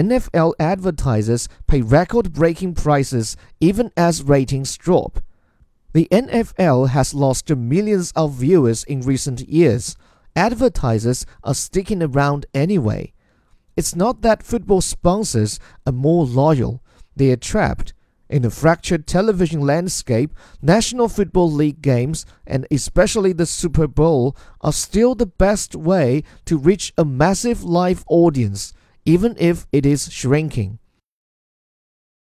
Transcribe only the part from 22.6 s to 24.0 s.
especially the Super